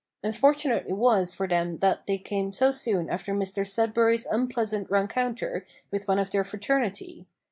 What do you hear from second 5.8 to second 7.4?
with one of their fraternity.